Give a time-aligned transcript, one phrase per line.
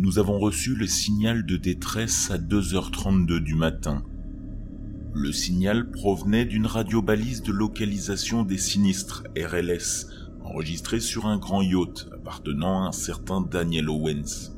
[0.00, 4.02] nous avons reçu le signal de détresse à 2h32 du matin.
[5.12, 10.06] Le signal provenait d'une radiobalise de localisation des sinistres RLS,
[10.42, 14.56] enregistrée sur un grand yacht appartenant à un certain Daniel Owens.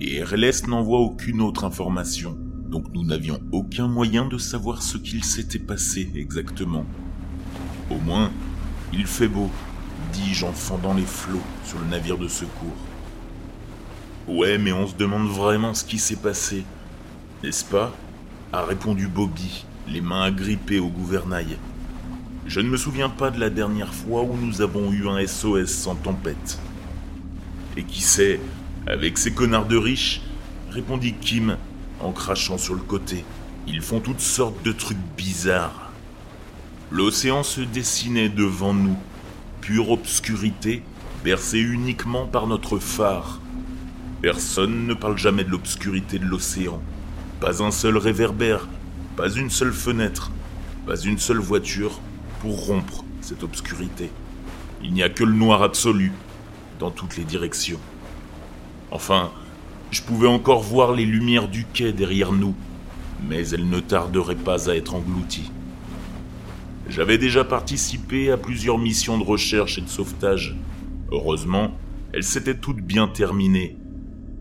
[0.00, 2.38] Les RLS n'envoient aucune autre information,
[2.70, 6.86] donc nous n'avions aucun moyen de savoir ce qu'il s'était passé exactement.
[7.90, 8.30] Au moins,
[8.94, 9.50] il fait beau,
[10.14, 12.91] dis-je en fendant les flots sur le navire de secours.
[14.28, 16.64] Ouais, mais on se demande vraiment ce qui s'est passé,
[17.42, 17.92] n'est-ce pas?
[18.52, 21.58] A répondu Bobby, les mains agrippées au gouvernail.
[22.46, 25.70] Je ne me souviens pas de la dernière fois où nous avons eu un SOS
[25.70, 26.60] sans tempête.
[27.76, 28.38] Et qui sait,
[28.86, 30.20] avec ces connards de riches,
[30.70, 31.56] répondit Kim
[31.98, 33.24] en crachant sur le côté.
[33.66, 35.90] Ils font toutes sortes de trucs bizarres.
[36.92, 38.96] L'océan se dessinait devant nous,
[39.60, 40.82] pure obscurité,
[41.24, 43.40] bercée uniquement par notre phare.
[44.22, 46.80] Personne ne parle jamais de l'obscurité de l'océan.
[47.40, 48.68] Pas un seul réverbère,
[49.16, 50.30] pas une seule fenêtre,
[50.86, 51.98] pas une seule voiture
[52.40, 54.10] pour rompre cette obscurité.
[54.80, 56.12] Il n'y a que le noir absolu
[56.78, 57.80] dans toutes les directions.
[58.92, 59.32] Enfin,
[59.90, 62.54] je pouvais encore voir les lumières du quai derrière nous,
[63.28, 65.50] mais elles ne tarderaient pas à être englouties.
[66.88, 70.56] J'avais déjà participé à plusieurs missions de recherche et de sauvetage.
[71.10, 71.76] Heureusement,
[72.12, 73.81] elles s'étaient toutes bien terminées.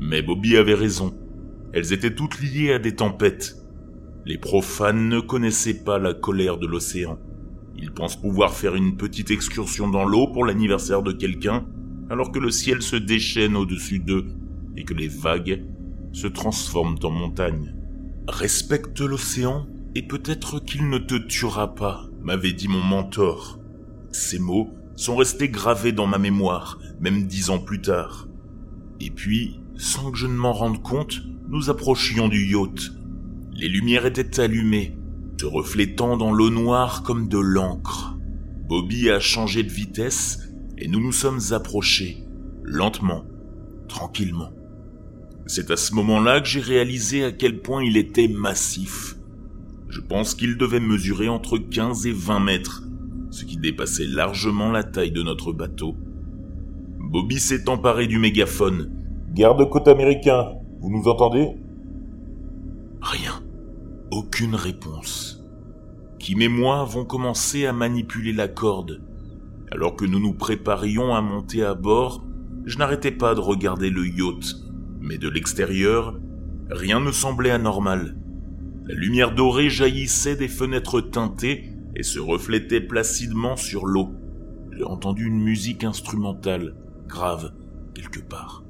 [0.00, 1.14] Mais Bobby avait raison.
[1.72, 3.56] Elles étaient toutes liées à des tempêtes.
[4.26, 7.18] Les profanes ne connaissaient pas la colère de l'océan.
[7.76, 11.66] Ils pensent pouvoir faire une petite excursion dans l'eau pour l'anniversaire de quelqu'un,
[12.10, 14.26] alors que le ciel se déchaîne au-dessus d'eux
[14.76, 15.64] et que les vagues
[16.12, 17.74] se transforment en montagnes.
[18.28, 23.60] Respecte l'océan et peut-être qu'il ne te tuera pas m'avait dit mon mentor.
[24.10, 28.28] Ces mots sont restés gravés dans ma mémoire, même dix ans plus tard.
[29.00, 32.92] Et puis, sans que je ne m'en rende compte, nous approchions du yacht.
[33.52, 34.96] Les lumières étaient allumées,
[35.40, 38.16] se reflétant dans l'eau noire comme de l'encre.
[38.68, 42.24] Bobby a changé de vitesse et nous nous sommes approchés,
[42.62, 43.24] lentement,
[43.88, 44.52] tranquillement.
[45.46, 49.16] C'est à ce moment-là que j'ai réalisé à quel point il était massif.
[49.90, 52.82] Je pense qu'il devait mesurer entre 15 et 20 mètres,
[53.30, 55.96] ce qui dépassait largement la taille de notre bateau.
[56.98, 59.03] Bobby s'est emparé du mégaphone.
[59.34, 61.56] Garde-côte américain, vous nous entendez?
[63.00, 63.42] Rien.
[64.12, 65.44] Aucune réponse.
[66.20, 69.02] Kim et moi avons commencé à manipuler la corde.
[69.72, 72.24] Alors que nous nous préparions à monter à bord,
[72.64, 74.54] je n'arrêtais pas de regarder le yacht,
[75.00, 76.16] mais de l'extérieur,
[76.70, 78.16] rien ne semblait anormal.
[78.86, 84.10] La lumière dorée jaillissait des fenêtres teintées et se reflétait placidement sur l'eau.
[84.70, 86.76] J'ai entendu une musique instrumentale,
[87.08, 87.52] grave,
[87.94, 88.63] quelque part.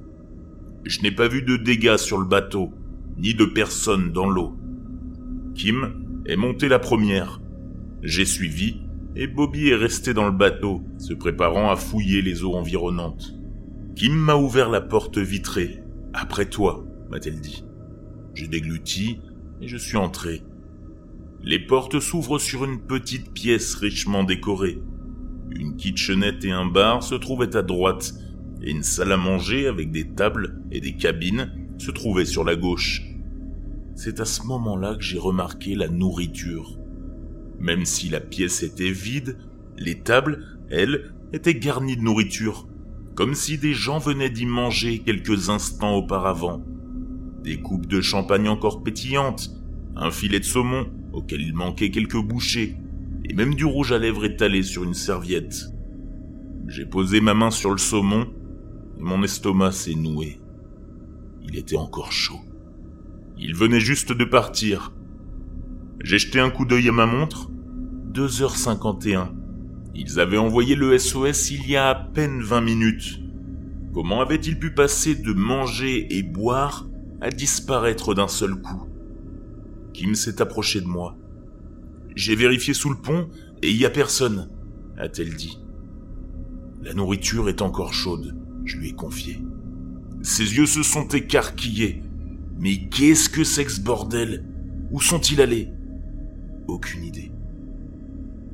[0.85, 2.73] Je n'ai pas vu de dégâts sur le bateau,
[3.17, 4.57] ni de personne dans l'eau.
[5.55, 7.41] Kim est montée la première.
[8.03, 8.83] J'ai suivi,
[9.17, 13.35] et Bobby est resté dans le bateau, se préparant à fouiller les eaux environnantes.
[13.97, 15.83] Kim m'a ouvert la porte vitrée.
[16.13, 17.65] Après toi, m'a-t-elle dit.
[18.35, 19.21] J'ai dégluti
[19.61, 20.43] et je suis entré.
[21.43, 24.81] Les portes s'ouvrent sur une petite pièce richement décorée.
[25.51, 28.15] Une kitchenette et un bar se trouvaient à droite,
[28.63, 32.57] et une salle à manger avec des tables et des cabines se trouvait sur la
[32.57, 33.03] gauche.
[33.95, 36.79] C'est à ce moment-là que j'ai remarqué la nourriture.
[37.61, 39.39] Même si la pièce était vide,
[39.79, 42.69] les tables, elles, étaient garnies de nourriture,
[43.15, 46.65] comme si des gens venaient d'y manger quelques instants auparavant
[47.45, 49.51] des coupes de champagne encore pétillantes,
[49.97, 52.77] un filet de saumon auquel il manquait quelques bouchées,
[53.25, 55.67] et même du rouge à lèvres étalé sur une serviette.
[56.67, 58.27] J'ai posé ma main sur le saumon
[58.99, 60.41] mon estomac s'est noué.
[61.43, 62.41] Il était encore chaud.
[63.37, 64.93] Il venait juste de partir.
[66.03, 67.51] J'ai jeté un coup d'œil à ma montre.
[68.13, 69.33] 2h51.
[69.95, 73.21] Ils avaient envoyé le SOS il y a à peine 20 minutes.
[73.93, 76.87] Comment avait-il pu passer de manger et boire
[77.21, 78.89] à disparaître d'un seul coup?
[79.93, 81.17] Kim s'est approché de moi.
[82.17, 83.29] J'ai vérifié sous le pont
[83.63, 84.51] et il y a personne,
[84.99, 85.61] a-t-elle dit.
[86.83, 89.41] La nourriture est encore chaude, je lui ai confié.
[90.23, 92.03] Ses yeux se sont écarquillés.
[92.59, 94.45] Mais qu'est-ce que c'est que ce bordel?
[94.91, 95.69] Où sont-ils allés?
[96.67, 97.31] Aucune idée.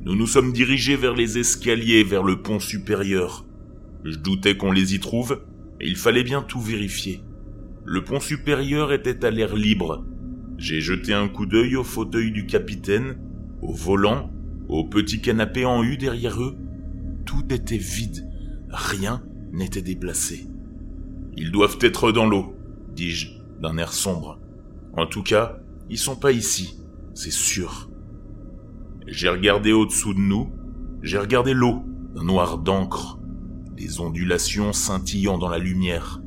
[0.03, 3.45] Nous nous sommes dirigés vers les escaliers, vers le pont supérieur.
[4.03, 5.43] Je doutais qu'on les y trouve,
[5.79, 7.21] et il fallait bien tout vérifier.
[7.85, 10.03] Le pont supérieur était à l'air libre.
[10.57, 13.17] J'ai jeté un coup d'œil au fauteuil du capitaine,
[13.61, 14.31] au volant,
[14.67, 16.57] au petit canapé en U derrière eux.
[17.25, 18.27] Tout était vide.
[18.69, 20.47] Rien n'était déplacé.
[21.37, 22.55] Ils doivent être dans l'eau,
[22.95, 24.39] dis-je d'un air sombre.
[24.97, 25.59] En tout cas,
[25.89, 26.79] ils sont pas ici,
[27.13, 27.89] c'est sûr.
[29.07, 30.51] J'ai regardé au-dessous de nous,
[31.01, 31.83] j'ai regardé l'eau,
[32.15, 33.19] un noir d'encre,
[33.77, 36.21] les ondulations scintillant dans la lumière.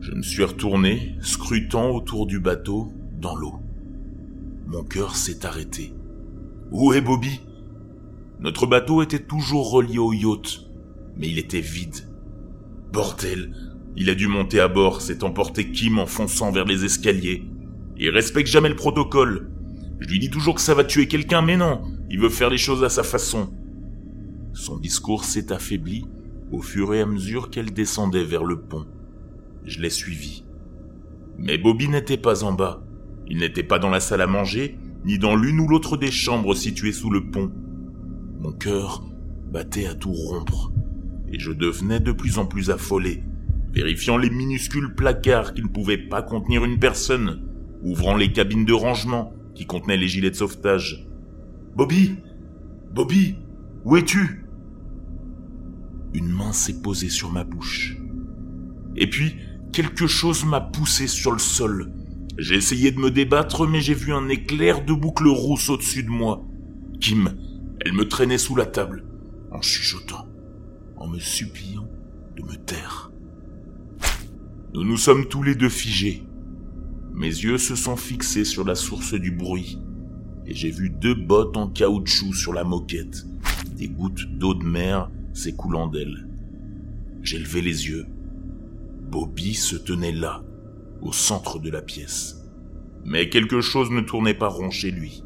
[0.00, 3.56] Je me suis retourné, scrutant autour du bateau, dans l'eau.
[4.66, 5.94] Mon cœur s'est arrêté.
[6.70, 7.40] Où est Bobby?
[8.40, 10.66] Notre bateau était toujours relié au yacht,
[11.16, 12.08] mais il était vide.
[12.92, 13.52] Bordel,
[13.96, 17.44] il a dû monter à bord, s'est emporté Kim en fonçant vers les escaliers.
[17.98, 19.50] Il respecte jamais le protocole.
[20.00, 22.58] Je lui dis toujours que ça va tuer quelqu'un, mais non, il veut faire les
[22.58, 23.50] choses à sa façon.
[24.52, 26.04] Son discours s'est affaibli
[26.52, 28.86] au fur et à mesure qu'elle descendait vers le pont.
[29.64, 30.44] Je l'ai suivi.
[31.38, 32.82] Mais Bobby n'était pas en bas.
[33.28, 36.54] Il n'était pas dans la salle à manger, ni dans l'une ou l'autre des chambres
[36.54, 37.50] situées sous le pont.
[38.40, 39.04] Mon cœur
[39.50, 40.72] battait à tout rompre,
[41.32, 43.22] et je devenais de plus en plus affolé,
[43.72, 47.42] vérifiant les minuscules placards qui ne pouvaient pas contenir une personne,
[47.82, 51.06] ouvrant les cabines de rangement qui contenaient les gilets de sauvetage.
[51.74, 52.16] Bobby
[52.92, 53.36] Bobby
[53.84, 54.44] Où es-tu?
[56.14, 57.96] Une main s'est posée sur ma bouche.
[58.96, 59.36] Et puis,
[59.72, 61.92] quelque chose m'a poussé sur le sol,
[62.38, 66.10] j'ai essayé de me débattre, mais j'ai vu un éclair de boucles rousses au-dessus de
[66.10, 66.44] moi.
[67.00, 67.34] Kim,
[67.80, 69.06] elle me traînait sous la table,
[69.50, 70.25] en chuchotant,
[70.96, 71.88] en me suppliant
[72.36, 73.10] de me taire.
[74.74, 76.24] Nous nous sommes tous les deux figés.
[77.14, 79.78] Mes yeux se sont fixés sur la source du bruit,
[80.44, 83.24] et j'ai vu deux bottes en caoutchouc sur la moquette,
[83.76, 86.28] des gouttes d'eau de mer s'écoulant d'elles.
[87.22, 88.06] J'ai levé les yeux.
[89.10, 90.44] Bobby se tenait là,
[91.00, 92.44] au centre de la pièce.
[93.04, 95.22] Mais quelque chose ne tournait pas rond chez lui.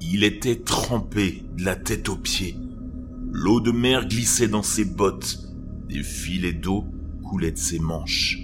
[0.00, 2.56] Il était trempé de la tête aux pieds.
[3.32, 5.38] L'eau de mer glissait dans ses bottes.
[5.88, 6.84] Des filets d'eau
[7.22, 8.38] coulaient de ses manches.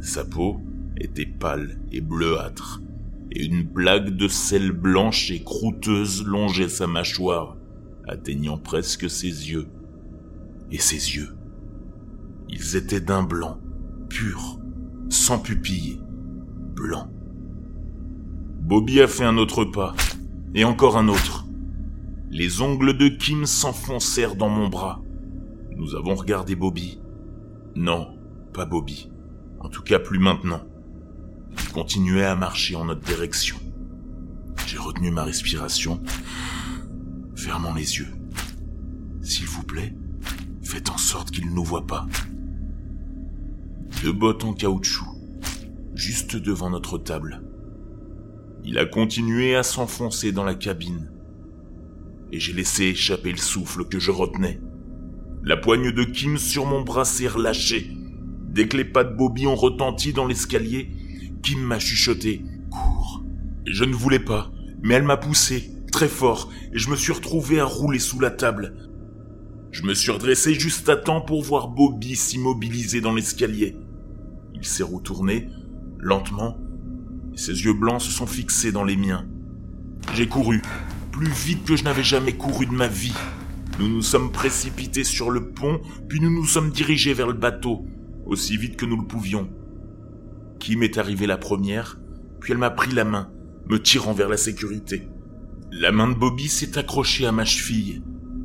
[0.00, 0.60] Sa peau
[0.96, 2.80] était pâle et bleuâtre,
[3.32, 7.56] et une blague de sel blanche et croûteuse longeait sa mâchoire,
[8.06, 9.66] atteignant presque ses yeux.
[10.70, 11.34] Et ses yeux.
[12.48, 13.60] Ils étaient d'un blanc,
[14.08, 14.60] pur,
[15.08, 16.00] sans pupille,
[16.76, 17.10] blanc.
[18.60, 19.94] Bobby a fait un autre pas,
[20.54, 21.39] et encore un autre.
[22.32, 25.02] Les ongles de Kim s'enfoncèrent dans mon bras.
[25.76, 27.00] Nous avons regardé Bobby.
[27.74, 28.16] Non,
[28.52, 29.10] pas Bobby.
[29.58, 30.62] En tout cas plus maintenant.
[31.58, 33.56] Il continuait à marcher en notre direction.
[34.64, 36.00] J'ai retenu ma respiration,
[37.34, 38.14] fermant les yeux.
[39.22, 39.92] S'il vous plaît,
[40.62, 42.06] faites en sorte qu'il ne nous voit pas.
[44.04, 45.16] Deux bottes en caoutchouc,
[45.94, 47.42] juste devant notre table.
[48.62, 51.10] Il a continué à s'enfoncer dans la cabine,
[52.32, 54.60] et j'ai laissé échapper le souffle que je retenais.
[55.42, 57.90] La poigne de Kim sur mon bras s'est relâchée.
[58.48, 60.90] Dès que les pas de Bobby ont retenti dans l'escalier,
[61.42, 63.24] Kim m'a chuchoté⁇ Cours!⁇
[63.66, 64.50] Je ne voulais pas,
[64.82, 68.30] mais elle m'a poussé, très fort, et je me suis retrouvé à rouler sous la
[68.30, 68.74] table.
[69.70, 73.76] Je me suis redressé juste à temps pour voir Bobby s'immobiliser dans l'escalier.
[74.54, 75.48] Il s'est retourné,
[75.98, 76.58] lentement,
[77.32, 79.26] et ses yeux blancs se sont fixés dans les miens.
[80.14, 80.60] J'ai couru,
[81.10, 83.14] plus vite que je n'avais jamais couru de ma vie.
[83.78, 87.84] Nous nous sommes précipités sur le pont, puis nous nous sommes dirigés vers le bateau,
[88.26, 89.50] aussi vite que nous le pouvions.
[90.58, 91.98] Kim est arrivée la première,
[92.40, 93.30] puis elle m'a pris la main,
[93.68, 95.08] me tirant vers la sécurité.
[95.72, 98.02] La main de Bobby s'est accrochée à ma cheville,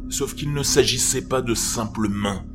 [0.09, 2.45] sauf qu'il ne s'agissait pas de simples mains.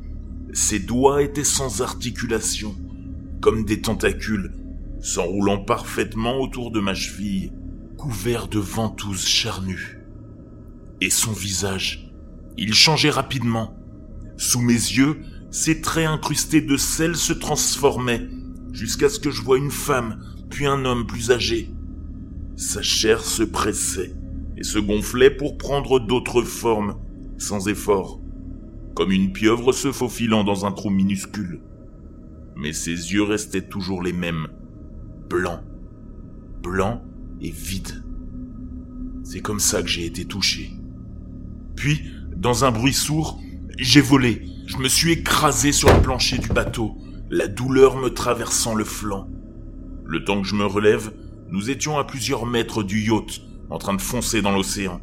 [0.53, 2.75] Ses doigts étaient sans articulation,
[3.41, 4.53] comme des tentacules
[5.01, 7.51] s'enroulant parfaitement autour de ma cheville,
[7.97, 10.00] couvert de ventouses charnues.
[11.01, 12.11] Et son visage,
[12.57, 13.75] il changeait rapidement.
[14.37, 18.29] Sous mes yeux, ses traits incrustés de sel se transformaient,
[18.71, 21.71] jusqu'à ce que je voie une femme, puis un homme plus âgé.
[22.55, 24.15] Sa chair se pressait
[24.57, 26.97] et se gonflait pour prendre d'autres formes,
[27.39, 28.21] sans effort,
[28.95, 31.61] comme une pieuvre se faufilant dans un trou minuscule.
[32.55, 34.49] Mais ses yeux restaient toujours les mêmes,
[35.29, 35.61] blanc,
[36.61, 37.01] blanc
[37.41, 38.03] et vide.
[39.23, 40.75] C'est comme ça que j'ai été touché.
[41.81, 42.03] Puis,
[42.35, 43.41] dans un bruit sourd,
[43.79, 44.45] j'ai volé.
[44.67, 46.95] Je me suis écrasé sur le plancher du bateau,
[47.31, 49.27] la douleur me traversant le flanc.
[50.05, 51.11] Le temps que je me relève,
[51.49, 55.01] nous étions à plusieurs mètres du yacht, en train de foncer dans l'océan.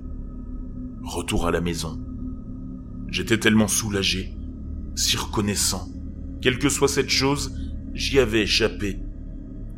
[1.02, 1.98] Retour à la maison.
[3.08, 4.32] J'étais tellement soulagé,
[4.94, 5.88] si reconnaissant.
[6.40, 7.58] Quelle que soit cette chose,
[7.92, 9.00] j'y avais échappé.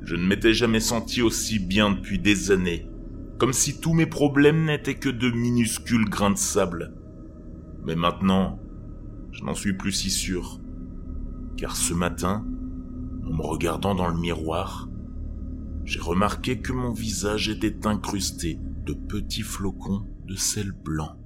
[0.05, 2.90] Je ne m'étais jamais senti aussi bien depuis des années,
[3.41, 6.93] comme si tous mes problèmes n'étaient que de minuscules grains de sable.
[7.87, 8.61] Mais maintenant,
[9.33, 10.61] je n'en suis plus si sûr,
[11.57, 12.45] car ce matin,
[13.25, 14.91] en me regardant dans le miroir,
[15.85, 21.17] j'ai remarqué que mon visage était incrusté de petits flocons de sel blanc.